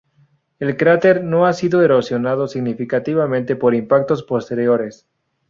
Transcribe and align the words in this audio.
El 0.57 0.77
cráter 0.77 1.23
no 1.23 1.45
ha 1.45 1.53
sido 1.53 1.83
erosionado 1.83 2.47
significativamente 2.47 3.55
por 3.55 3.75
impactos 3.75 4.23
posteriores. 4.23 5.07